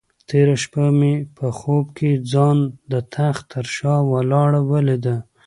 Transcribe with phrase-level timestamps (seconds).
[0.29, 2.57] تېره شپه مې په خوب کې ځان
[2.91, 5.15] د تخت تر شا ولاړه ولیده.